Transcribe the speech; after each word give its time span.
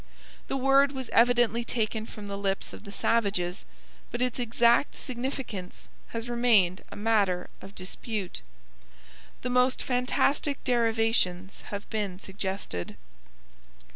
The 0.47 0.57
word 0.57 0.93
was 0.93 1.09
evidently 1.09 1.63
taken 1.63 2.07
from 2.07 2.27
the 2.27 2.35
lips 2.35 2.73
of 2.73 2.85
the 2.85 2.91
savages, 2.91 3.65
but 4.09 4.19
its 4.19 4.39
exact 4.39 4.95
significance 4.95 5.89
has 6.07 6.27
remained 6.27 6.83
a 6.91 6.95
matter 6.95 7.51
of 7.61 7.75
dispute. 7.75 8.41
The 9.43 9.51
most 9.51 9.83
fantastic 9.83 10.63
derivations 10.63 11.61
have 11.69 11.87
been 11.91 12.17
suggested. 12.17 12.97